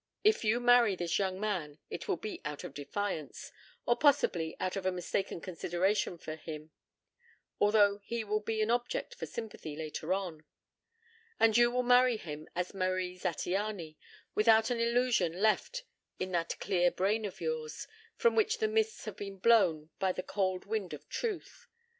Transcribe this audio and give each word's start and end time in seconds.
If 0.23 0.43
you 0.43 0.59
marry 0.59 0.95
this 0.95 1.19
young 1.19 1.39
man 1.39 1.77
it 1.91 2.07
will 2.07 2.17
be 2.17 2.41
out 2.43 2.63
of 2.63 2.73
defiance, 2.73 3.51
or 3.85 3.95
possibly 3.95 4.55
out 4.59 4.75
of 4.75 4.87
a 4.87 4.91
mistaken 4.91 5.39
consideration 5.41 6.17
for 6.17 6.35
him 6.35 6.71
although 7.59 7.99
he 7.99 8.23
will 8.23 8.39
be 8.39 8.63
an 8.63 8.71
object 8.71 9.13
for 9.13 9.27
sympathy 9.27 9.75
later 9.75 10.11
on. 10.11 10.43
And 11.39 11.55
you 11.55 11.69
will 11.69 11.83
marry 11.83 12.17
him 12.17 12.49
as 12.55 12.73
Marie 12.73 13.19
Zattiany, 13.19 13.95
without 14.33 14.71
an 14.71 14.79
illusion 14.79 15.39
left 15.39 15.83
in 16.17 16.31
that 16.31 16.57
clear 16.59 16.89
brain 16.89 17.23
of 17.23 17.39
yours 17.39 17.87
from 18.15 18.33
which 18.35 18.57
the 18.57 18.67
mists 18.67 19.05
have 19.05 19.17
been 19.17 19.37
blown 19.37 19.91
by 19.99 20.13
the 20.13 20.23
cold 20.23 20.65
wind 20.65 20.95
of 20.95 21.07
truth. 21.09 21.67